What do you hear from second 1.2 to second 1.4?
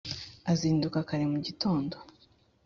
mu